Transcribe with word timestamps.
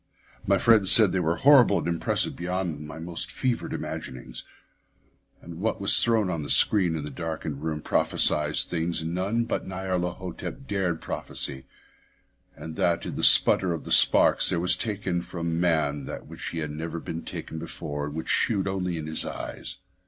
My 0.47 0.57
friend 0.57 0.89
said 0.89 1.11
they 1.11 1.19
were 1.19 1.35
horrible 1.35 1.77
and 1.77 1.87
impressive 1.87 2.35
beyond 2.35 2.87
my 2.87 2.97
most 2.97 3.31
fevered 3.31 3.71
imaginings; 3.71 4.41
that 5.43 5.51
what 5.51 5.79
was 5.79 6.01
thrown 6.03 6.27
on 6.31 6.43
a 6.43 6.49
screen 6.49 6.95
in 6.95 7.03
the 7.03 7.11
darkened 7.11 7.61
room 7.61 7.83
prophesied 7.83 8.55
things 8.55 9.03
none 9.03 9.43
but 9.43 9.67
Nyarlathotep 9.67 10.65
dared 10.67 11.01
prophesy, 11.01 11.67
and 12.55 12.75
that 12.77 13.05
in 13.05 13.15
the 13.15 13.23
sputter 13.23 13.73
of 13.73 13.85
his 13.85 13.95
sparks 13.95 14.49
there 14.49 14.59
was 14.59 14.75
taken 14.75 15.21
from 15.21 15.59
men 15.61 16.05
that 16.05 16.25
which 16.25 16.49
had 16.49 16.71
never 16.71 16.99
been 16.99 17.21
taken 17.23 17.59
before 17.59 18.07
yet 18.07 18.15
which 18.15 18.27
shewed 18.27 18.67
only 18.67 18.97
in 18.97 19.05
the 19.05 19.31
eyes. 19.31 19.77